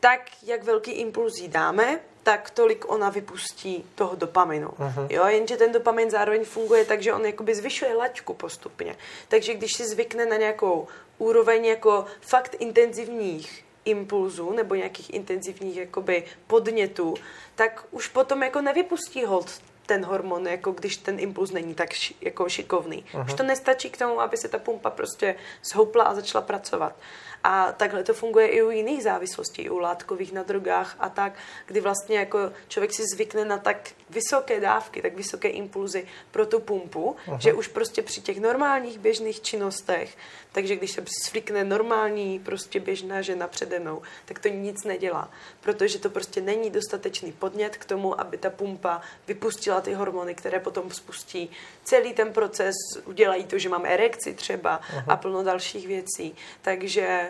[0.00, 4.68] tak, jak velký impuls jí dáme, tak tolik ona vypustí toho dopaminu.
[4.68, 5.06] Uh-huh.
[5.10, 8.96] Jo, jenže ten dopamin zároveň funguje tak, že on jakoby zvyšuje laťku postupně.
[9.28, 10.88] Takže když si zvykne na nějakou
[11.18, 17.14] úroveň jako fakt intenzivních impulzů nebo nějakých intenzivních jakoby podnětů,
[17.54, 22.14] tak už potom jako nevypustí hold ten hormon, jako když ten impuls není tak ši,
[22.20, 23.04] jako šikovný.
[23.12, 23.24] Uh-huh.
[23.24, 26.96] Už to nestačí k tomu, aby se ta pumpa prostě zhoupla a začala pracovat.
[27.44, 31.32] A takhle to funguje i u jiných závislostí, u látkových na drogách a tak,
[31.66, 36.60] kdy vlastně jako člověk si zvykne na tak vysoké dávky, tak vysoké impulzy pro tu
[36.60, 37.38] pumpu, uh-huh.
[37.38, 40.16] že už prostě při těch normálních běžných činnostech,
[40.52, 45.98] takže když se zvykne normální prostě běžná žena přede mnou, tak to nic nedělá, protože
[45.98, 50.90] to prostě není dostatečný podnět k tomu, aby ta pumpa vypustila ty hormony, které potom
[50.90, 51.50] spustí
[51.84, 52.74] celý ten proces,
[53.04, 55.04] udělají to, že mám erekci třeba uh-huh.
[55.08, 56.36] a plno dalších věcí.
[56.62, 57.29] Takže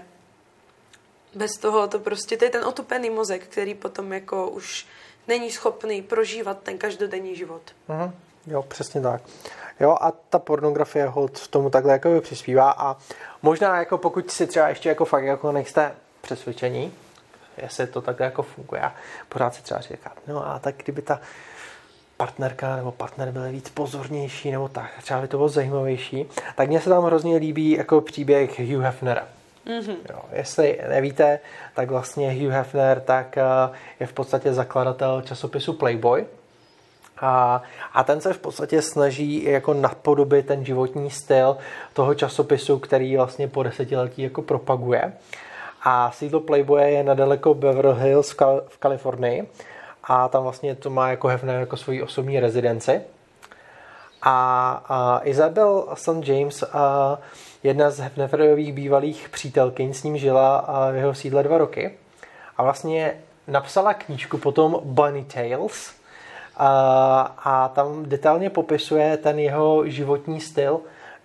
[1.34, 4.86] bez toho to prostě, to je ten otupený mozek, který potom jako už
[5.28, 7.62] není schopný prožívat ten každodenní život.
[7.88, 8.12] Uh-huh.
[8.46, 9.22] Jo, přesně tak.
[9.80, 12.96] Jo, a ta pornografie hod tomu takhle jako přispívá a
[13.42, 16.92] možná jako pokud si třeba ještě jako fakt jako nejste přesvědčení,
[17.56, 18.90] jestli to takhle jako funguje,
[19.28, 21.20] pořád si třeba říkat, no a tak kdyby ta
[22.16, 26.80] partnerka nebo partner byl víc pozornější nebo tak, třeba by to bylo zajímavější, tak mně
[26.80, 29.28] se tam hrozně líbí jako příběh Hugh Hefnera.
[29.66, 29.96] Mm-hmm.
[30.10, 31.38] Jo, jestli nevíte,
[31.74, 33.44] tak vlastně Hugh Hefner tak eh,
[34.00, 36.26] je v podstatě zakladatel časopisu Playboy,
[37.20, 41.56] a, a ten se v podstatě snaží jako napodobit ten životní styl
[41.92, 45.12] toho časopisu, který vlastně po desetiletí jako propaguje.
[45.82, 49.48] A sídlo Playboye je nedaleko Beverly Hills v, Kal- v Kalifornii
[50.04, 53.00] a tam vlastně to má jako Hefner jako svoji osobní rezidenci.
[54.22, 56.28] A, a Isabel St.
[56.28, 57.18] James, a
[57.62, 61.90] jedna z Hefnerových bývalých přítelkyň, s ním žila v jeho sídle dva roky.
[62.56, 63.14] A vlastně
[63.46, 66.00] napsala knížku potom Bunny Tales,
[66.56, 70.80] a, a tam detailně popisuje ten jeho životní styl,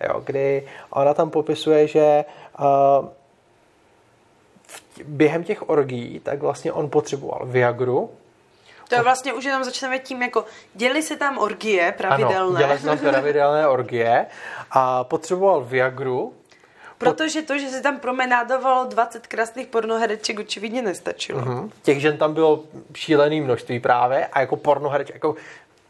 [0.08, 2.24] jo, kdy ona tam popisuje, že
[2.58, 3.08] uh,
[5.04, 8.10] během těch orgií, tak vlastně on potřeboval Viagru,
[8.88, 10.44] to je vlastně už jenom začneme tím, jako
[10.74, 12.64] děli se tam orgie pravidelné.
[12.64, 14.26] Ano, se tam pravidelné orgie
[14.70, 16.34] a potřeboval Viagru,
[16.98, 21.40] Protože to, že se tam promenádovalo 20 krásných pornohereček, očividně nestačilo.
[21.40, 21.70] Uh-huh.
[21.82, 25.34] Těch žen tam bylo šílený množství právě a jako pornohereček, jako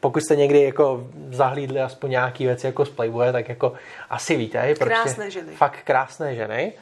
[0.00, 3.72] pokud jste někdy jako zahlídli aspoň nějaký věci jako z Playboye, tak jako
[4.10, 4.74] asi víte.
[4.74, 5.52] Krásné ženy.
[5.52, 6.72] Fakt krásné ženy.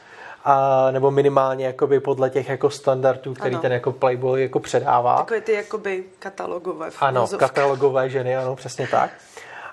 [0.45, 3.63] A, nebo minimálně jakoby podle těch jako standardů, který ano.
[3.63, 5.17] ten jako Playboy jako předává.
[5.17, 6.91] Takové ty jakoby katalogové.
[7.01, 9.11] Ano, katalogové ženy, ano, přesně tak.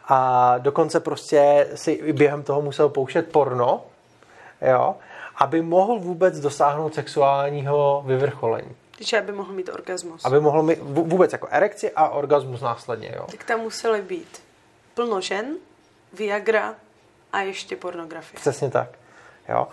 [0.07, 3.83] A dokonce prostě si během toho musel pouštět porno,
[4.61, 4.95] jo,
[5.35, 8.75] aby mohl vůbec dosáhnout sexuálního vyvrcholení.
[8.97, 10.25] Takže aby mohl mít orgasmus.
[10.25, 13.25] Aby mohl mít vůbec jako erekci a orgasmus následně, jo.
[13.31, 14.43] Tak tam museli být
[14.93, 15.55] plno žen,
[16.13, 16.75] Viagra
[17.33, 18.39] a ještě pornografie.
[18.39, 18.89] Přesně tak,
[19.49, 19.67] jo.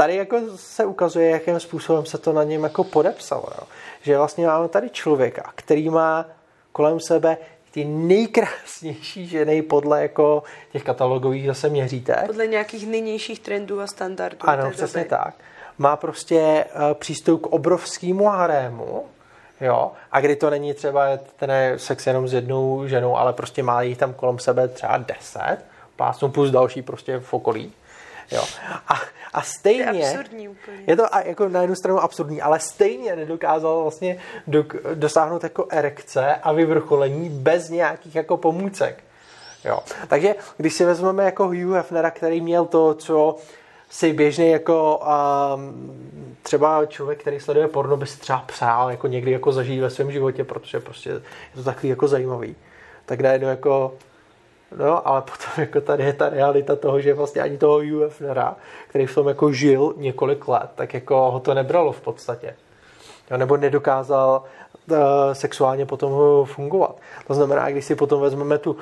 [0.00, 3.66] Tady jako se ukazuje, jakým způsobem se to na něm jako podepsalo, jo.
[4.02, 6.26] Že vlastně máme tady člověka, který má
[6.72, 7.36] kolem sebe
[7.70, 12.22] ty nejkrásnější ženy podle jako těch katalogových zase měříte.
[12.26, 14.38] Podle nějakých nynějších trendů a standardů.
[14.40, 15.08] Ano, přesně doby.
[15.10, 15.34] tak.
[15.78, 19.04] Má prostě uh, přístup k obrovskému harému,
[19.60, 23.82] jo, a kdy to není třeba ten sex jenom s jednou ženou, ale prostě má
[23.82, 25.58] jich tam kolem sebe třeba deset,
[25.96, 27.72] pásnu plus další prostě v okolí.
[28.32, 28.44] Jo.
[28.88, 28.94] A,
[29.32, 29.84] a stejně...
[29.84, 30.82] To je absurdní úplně.
[30.86, 34.64] Je to a jako na jednu stranu absurdní, ale stejně nedokázal vlastně do,
[34.94, 39.04] dosáhnout jako erekce a vyvrcholení bez nějakých jako pomůcek.
[39.64, 39.78] Jo.
[40.08, 43.36] Takže když si vezmeme jako Hugh Hefnera, který měl to, co
[43.90, 45.00] si běžný jako
[45.54, 49.90] um, třeba člověk, který sleduje porno, by si třeba přál jako někdy jako zažít ve
[49.90, 51.20] svém životě, protože prostě je
[51.54, 52.56] to takový jako zajímavý.
[53.06, 53.94] Tak najednou jako
[54.76, 58.56] No, ale potom jako tady je ta realita toho, že vlastně ani toho UFNera,
[58.88, 62.54] který v tom jako žil několik let, tak jako ho to nebralo v podstatě.
[63.30, 64.42] Jo, nebo nedokázal
[64.90, 64.96] uh,
[65.32, 66.12] sexuálně potom
[66.44, 66.96] fungovat.
[67.26, 68.78] To znamená, když si potom vezmeme tu uh,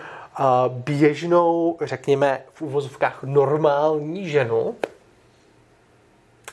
[0.68, 4.74] běžnou, řekněme v uvozovkách normální ženu,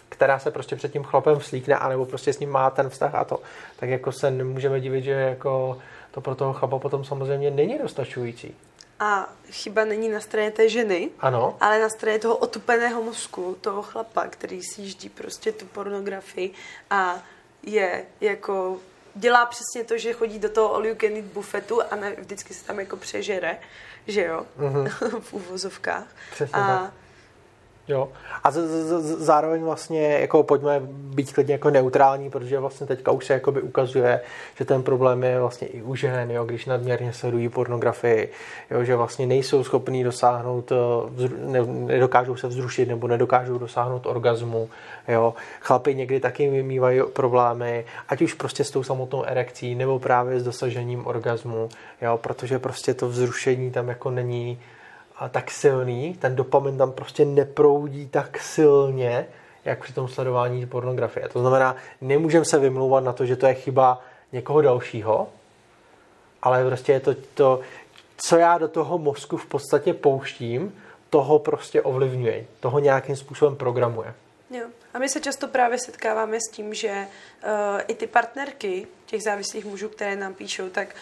[0.10, 3.24] která se prostě před tím chlapem vslíkne, anebo prostě s ním má ten vztah a
[3.24, 3.40] to,
[3.80, 5.78] tak jako se nemůžeme divit, že jako
[6.12, 8.56] to pro toho chlapa potom samozřejmě není dostačující.
[9.00, 11.58] A chyba není na straně té ženy, ano.
[11.60, 16.54] ale na straně toho otupeného mozku, toho chlapa, který si jíždí prostě tu pornografii
[16.90, 17.20] a
[17.64, 18.80] je jako
[19.16, 22.54] dělá přesně to, že chodí do toho all you can eat bufetu a ne, vždycky
[22.54, 23.60] se tam jako přežere,
[24.08, 25.20] že jo, mm-hmm.
[25.20, 26.08] v uvozovkách.
[26.32, 26.94] Přesně a tak.
[27.88, 28.10] Jo.
[28.44, 33.26] A z, z, zároveň vlastně jako pojďme být klidně jako neutrální, protože vlastně teďka už
[33.26, 34.22] se jakoby ukazuje,
[34.58, 38.32] že ten problém je vlastně i u žen, jo, když nadměrně sledují pornografii,
[38.72, 44.70] jo, že vlastně nejsou schopní dosáhnout, eh, ne, nedokážou se vzrušit nebo nedokážou dosáhnout orgazmu.
[45.08, 45.34] Jo.
[45.62, 50.44] Chlapi někdy taky mývají problémy, ať už prostě s tou samotnou erekcí nebo právě s
[50.44, 51.70] dosažením orgazmu,
[52.02, 54.60] jo, protože prostě to vzrušení tam jako není
[55.32, 59.28] tak silný, ten dopamin tam prostě neproudí tak silně,
[59.66, 61.30] jak při tom sledování pornografie.
[61.30, 64.02] To znamená, nemůžeme se vymlouvat na to, že to je chyba
[64.32, 65.28] někoho dalšího,
[66.42, 67.60] ale prostě je to, to
[68.18, 70.74] co já do toho mozku v podstatě pouštím,
[71.10, 74.14] toho prostě ovlivňuje, toho nějakým způsobem programuje.
[74.50, 74.68] Jo.
[74.94, 79.66] A my se často právě setkáváme s tím, že uh, i ty partnerky těch závislých
[79.66, 80.96] mužů, které nám píšou, tak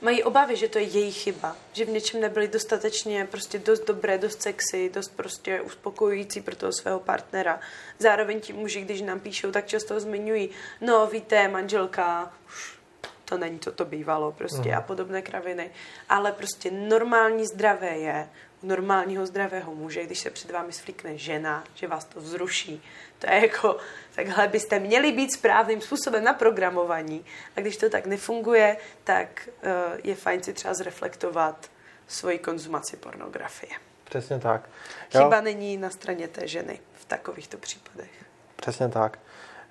[0.00, 4.18] mají obavy, že to je jejich chyba, že v něčem nebyli dostatečně prostě dost dobré,
[4.18, 7.60] dost sexy, dost prostě uspokojující pro toho svého partnera.
[7.98, 12.78] Zároveň ti muži, když nám píšou, tak často zmiňují, no víte, manželka, už
[13.24, 14.78] to není, co to bývalo prostě mm.
[14.78, 15.70] a podobné kraviny.
[16.08, 18.28] Ale prostě normální zdravé je
[18.62, 22.82] normálního zdravého muže, když se před vámi svlíkne žena, že vás to vzruší.
[23.18, 23.76] To je jako,
[24.14, 27.24] takhle byste měli být správným způsobem na programování.
[27.56, 31.70] A když to tak nefunguje, tak uh, je fajn si třeba zreflektovat
[32.08, 33.72] svoji konzumaci pornografie.
[34.04, 34.68] Přesně tak.
[35.14, 35.22] Jo.
[35.22, 38.10] Chyba není na straně té ženy v takovýchto případech.
[38.56, 39.18] Přesně tak.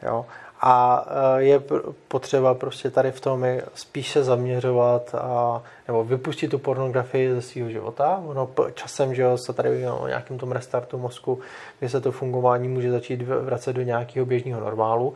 [0.04, 0.26] Jo.
[0.62, 1.06] A
[1.38, 1.62] e, je
[2.08, 7.70] potřeba prostě tady v tom spíš se zaměřovat a, nebo vypustit tu pornografii ze svého
[7.70, 8.22] života.
[8.26, 11.40] Ono časem, že jo, se tady o nějakém tom restartu mozku,
[11.80, 15.14] kdy se to fungování může začít vracet do nějakého běžného normálu.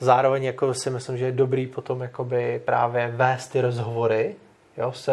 [0.00, 4.36] Zároveň jako si myslím, že je dobrý potom jakoby právě vést ty rozhovory
[4.76, 5.10] jo, s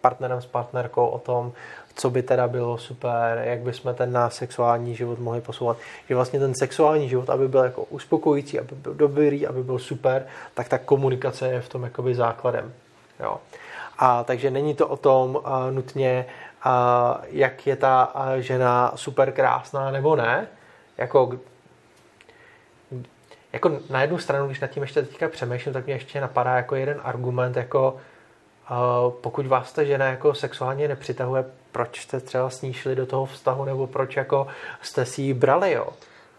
[0.00, 1.52] partnerem, s partnerkou o tom,
[1.94, 5.76] co by teda bylo super, jak bychom ten náš sexuální život mohli posouvat.
[6.08, 10.26] Že vlastně ten sexuální život, aby byl jako uspokojící, aby byl dobrý, aby byl super,
[10.54, 12.72] tak ta komunikace je v tom jakoby základem.
[13.20, 13.38] Jo.
[13.98, 16.26] A takže není to o tom uh, nutně,
[16.66, 16.72] uh,
[17.28, 20.46] jak je ta uh, žena super krásná nebo ne.
[20.98, 21.32] Jako,
[23.52, 26.74] jako na jednu stranu, když nad tím ještě teďka přemýšlím, tak mě ještě napadá jako
[26.74, 27.96] jeden argument, jako
[29.20, 33.26] pokud vás ta žena jako sexuálně nepřitahuje, proč jste třeba s ní šli do toho
[33.26, 34.46] vztahu, nebo proč jako
[34.82, 35.88] jste si ji brali, jo?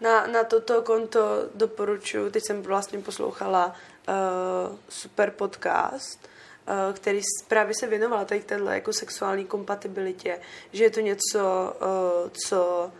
[0.00, 1.20] Na, na toto konto
[1.54, 6.28] doporučuji, teď jsem vlastně poslouchala uh, super podcast,
[6.68, 10.40] uh, který právě se věnoval tady téhle jako sexuální kompatibilitě,
[10.72, 12.90] že je to něco, uh, co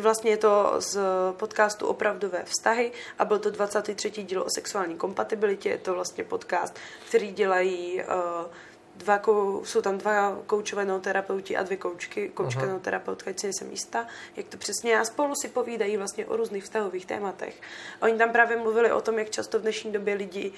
[0.00, 0.98] Vlastně je to z
[1.32, 4.10] podcastu Opravdové vztahy a byl to 23.
[4.10, 5.68] díl o sexuální kompatibilitě.
[5.68, 8.50] Je to vlastně podcast, který dělají uh,
[8.96, 12.80] dva, kou, jsou tam dva koučové terapeuti a dvě koučky, koučka uh-huh.
[12.80, 14.06] terapeutka, si nejsem jistá,
[14.36, 17.60] jak to přesně a spolu si povídají vlastně o různých vztahových tématech.
[18.02, 20.52] Oni tam právě mluvili o tom, jak často v dnešní době lidi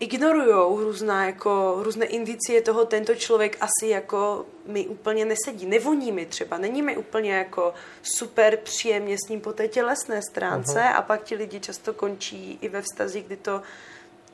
[0.00, 5.66] ignorují různá, jako, různé indicie toho, tento člověk asi jako mi úplně nesedí.
[5.66, 10.78] Nevoní mi třeba, není mi úplně jako super příjemně s ním po té tělesné stránce
[10.78, 10.96] uh-huh.
[10.96, 13.62] a pak ti lidi často končí i ve vztazích, kdy to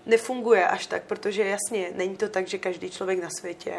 [0.06, 3.74] nefunguje až tak, protože jasně, není to tak, že každý člověk na světě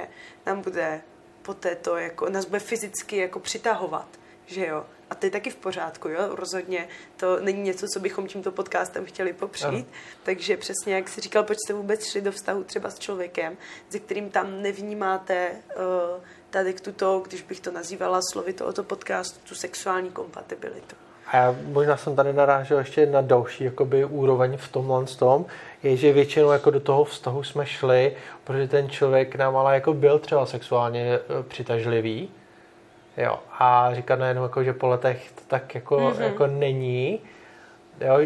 [0.45, 1.01] nám bude
[1.41, 4.07] po této, jako, nás bude fyzicky jako přitahovat,
[4.47, 4.85] že jo.
[5.09, 6.35] A to je taky v pořádku, jo?
[6.35, 6.87] Rozhodně
[7.17, 9.65] to není něco, co bychom tímto podcastem chtěli popřít.
[9.67, 9.85] Ano.
[10.23, 13.57] Takže přesně, jak jsi říkal, proč jste vůbec šli do vztahu třeba s člověkem,
[13.89, 19.55] se kterým tam nevnímáte uh, tady tuto, když bych to nazývala slovy tohoto podcastu, tu
[19.55, 20.95] sexuální kompatibilitu.
[21.27, 25.45] A já možná jsem tady narážel ještě na další jakoby, úroveň v tomhle tom,
[25.83, 29.93] je, že většinou jako do toho vztahu jsme šli, protože ten člověk nám ale jako
[29.93, 32.29] byl třeba sexuálně e, přitažlivý.
[33.17, 36.21] Jo, a říkat najednou, jako, že po letech to tak jako, mm-hmm.
[36.21, 37.19] jako není.
[38.01, 38.19] Jo,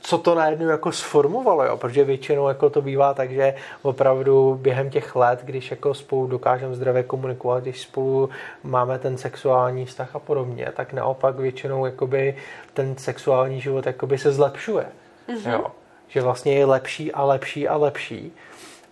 [0.00, 1.76] co to najednou jako sformovalo, jo?
[1.76, 6.74] protože většinou jako to bývá tak, že opravdu během těch let, když jako spolu dokážeme
[6.74, 8.30] zdravě komunikovat, když spolu
[8.64, 12.36] máme ten sexuální vztah a podobně, tak naopak většinou jakoby
[12.74, 14.86] ten sexuální život jakoby se zlepšuje.
[15.28, 15.52] Mm-hmm.
[15.52, 15.66] Jo?
[16.08, 18.32] Že vlastně je lepší a lepší a lepší.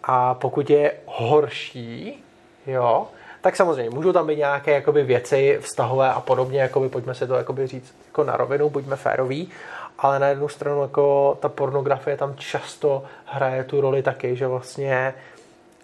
[0.03, 2.25] A pokud je horší,
[2.67, 3.07] jo,
[3.45, 7.35] tak samozřejmě můžou tam být nějaké jakoby věci vztahové a podobně, jakoby, pojďme se to
[7.35, 9.53] jakoby říct jako na rovinu, buďme féroví,
[9.99, 15.15] ale na jednu stranu jako ta pornografie tam často hraje tu roli taky, že vlastně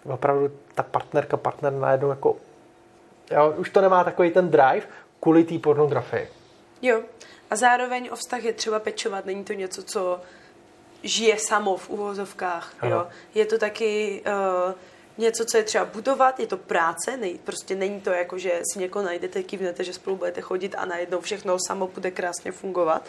[0.03, 2.35] opravdu ta partnerka, partner najednou jako
[3.31, 4.85] jo, už to nemá takový ten drive
[5.19, 6.27] kvůli té pornografii.
[6.81, 7.01] Jo,
[7.51, 10.19] a zároveň o vztah je třeba pečovat, není to něco, co
[11.03, 12.73] žije samo v uvozovkách.
[12.83, 13.07] Jo.
[13.35, 14.73] Je to taky uh,
[15.17, 18.79] něco, co je třeba budovat, je to práce, nej, prostě není to jako, že si
[18.79, 23.05] někoho najdete, kývnete, že spolu budete chodit a najednou všechno samo bude krásně fungovat,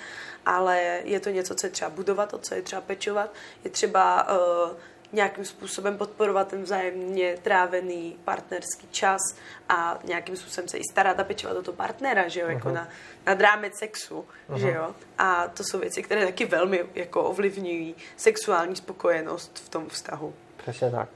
[0.47, 3.35] ale je to něco, co je třeba budovat, o co je třeba pečovat,
[3.65, 4.77] je třeba uh,
[5.13, 9.21] nějakým způsobem podporovat ten vzájemně trávený partnerský čas
[9.69, 12.53] a nějakým způsobem se i starat a pečovat o to partnera, že jo, uh-huh.
[12.53, 12.89] jako na,
[13.27, 14.57] na drámec sexu, uh-huh.
[14.57, 14.95] že jo.
[15.19, 20.35] A to jsou věci, které taky velmi jako ovlivňují sexuální spokojenost v tom vztahu.
[20.57, 21.09] Přesně tak.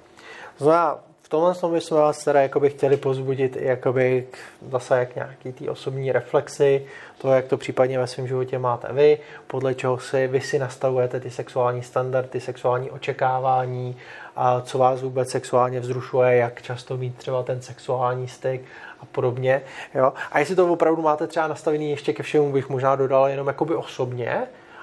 [0.59, 4.38] Znamená, v tomhle tom jsme vás teda jakoby chtěli pozbudit jakoby k,
[4.70, 6.86] zase jak nějaký té osobní reflexy,
[7.18, 11.20] to, jak to případně ve svém životě máte vy, podle čeho si vy si nastavujete
[11.20, 13.96] ty sexuální standardy, sexuální očekávání,
[14.36, 18.62] a co vás vůbec sexuálně vzrušuje, jak často mít třeba ten sexuální styk
[19.00, 19.62] a podobně.
[19.94, 20.12] Jo?
[20.32, 23.74] A jestli to opravdu máte třeba nastavený ještě ke všemu, bych možná dodal jenom jakoby
[23.74, 24.42] osobně,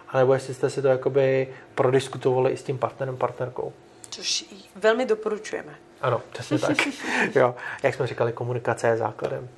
[0.09, 3.73] anebo jestli jste si to jakoby prodiskutovali i s tím partnerem, partnerkou
[4.13, 4.45] což
[4.75, 5.75] velmi doporučujeme.
[6.01, 6.77] Ano, přesně tak.
[7.35, 9.49] jo, jak jsme říkali, komunikace je základem.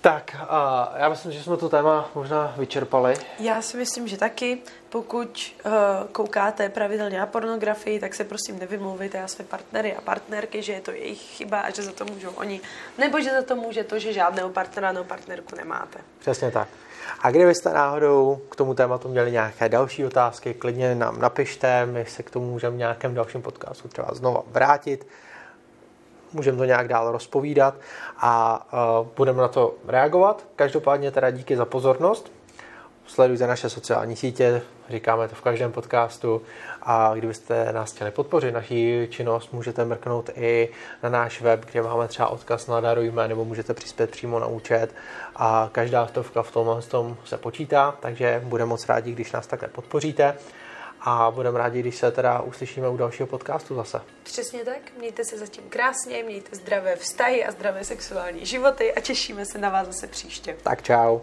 [0.00, 3.14] Tak, a já myslím, že jsme to téma možná vyčerpali.
[3.38, 4.58] Já si myslím, že taky.
[4.88, 5.72] Pokud uh,
[6.12, 10.80] koukáte pravidelně na pornografii, tak se prosím nevymluvujte na své partnery a partnerky, že je
[10.80, 12.60] to jejich chyba a že za to můžou oni.
[12.98, 15.98] Nebo že za to může to, že žádného partnera nebo partnerku nemáte.
[16.18, 16.68] Přesně tak.
[17.20, 22.22] A kdybyste náhodou k tomu tématu měli nějaké další otázky, klidně nám napište, my se
[22.22, 25.06] k tomu můžeme v nějakém dalším podcastu třeba znova vrátit,
[26.32, 27.74] můžeme to nějak dál rozpovídat
[28.16, 28.66] a
[29.00, 30.44] uh, budeme na to reagovat.
[30.56, 32.32] Každopádně teda díky za pozornost.
[33.14, 36.42] Sledujte naše sociální sítě, říkáme to v každém podcastu
[36.82, 40.68] a kdybyste nás chtěli podpořit, naší činnost, můžete mrknout i
[41.02, 44.94] na náš web, kde máme třeba odkaz na Darujme, nebo můžete přispět přímo na účet
[45.36, 49.68] a každá stovka v tomhle tom se počítá, takže budeme moc rádi, když nás takhle
[49.68, 50.36] podpoříte
[51.00, 54.00] a budeme rádi, když se teda uslyšíme u dalšího podcastu zase.
[54.22, 59.46] Přesně tak, mějte se zatím krásně, mějte zdravé vztahy a zdravé sexuální životy a těšíme
[59.46, 60.56] se na vás zase příště.
[60.62, 61.20] Tak čau.